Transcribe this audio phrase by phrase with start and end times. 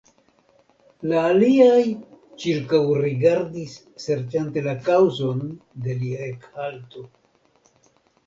[1.09, 1.81] La aliaj
[2.43, 5.45] ĉirkaŭrigardis serĉante la kaŭzon
[5.89, 7.05] de lia ekhalto.